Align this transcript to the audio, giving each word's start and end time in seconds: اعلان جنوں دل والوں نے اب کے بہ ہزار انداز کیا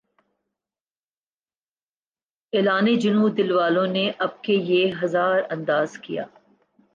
اعلان 2.53 2.99
جنوں 2.99 3.29
دل 3.29 3.51
والوں 3.51 3.87
نے 3.87 4.11
اب 4.19 4.41
کے 4.43 4.57
بہ 4.57 5.03
ہزار 5.03 5.39
انداز 5.49 5.97
کیا 5.97 6.25